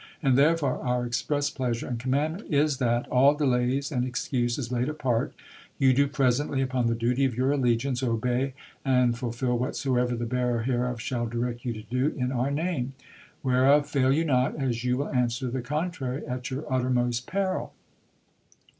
and 0.23 0.35
therefore, 0.35 0.79
our 0.81 1.05
express 1.05 1.51
pleasure 1.51 1.87
and 1.87 1.99
commandment 1.99 2.51
is 2.51 2.77
that, 2.79 3.07
all 3.09 3.35
delays 3.35 3.91
and 3.91 4.03
excuses 4.03 4.71
laid 4.71 4.89
apart, 4.89 5.31
you 5.77 5.93
do 5.93 6.07
presently, 6.07 6.59
upon 6.59 6.87
the 6.87 6.95
duty 6.95 7.23
of 7.23 7.37
your 7.37 7.51
allegiance, 7.51 8.01
obey 8.01 8.55
and 8.83 9.15
fulfil 9.15 9.55
whatsoever 9.59 10.15
the 10.15 10.25
bearer 10.25 10.63
hereof 10.63 10.99
shall 10.99 11.27
direct 11.27 11.65
you 11.65 11.71
to 11.71 11.83
do 11.83 12.15
in 12.17 12.31
our 12.31 12.49
name. 12.49 12.93
Whereof 13.43 13.85
fail 13.87 14.11
you 14.11 14.25
not, 14.25 14.55
as 14.59 14.83
you 14.83 14.97
will 14.97 15.09
answer 15.09 15.51
the 15.51 15.61
contrary 15.61 16.25
at 16.25 16.49
your 16.49 16.65
uttermost 16.73 17.27
peril." 17.27 17.75